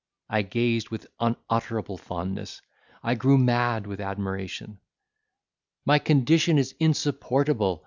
I 0.31 0.41
gazed 0.41 0.89
with 0.89 1.05
unutterable 1.19 1.95
fondness! 1.99 2.59
I 3.03 3.13
grew 3.13 3.37
mad 3.37 3.85
with 3.85 4.01
admiration! 4.01 4.79
"My 5.85 5.99
condition 5.99 6.57
is 6.57 6.73
insupportable!" 6.79 7.79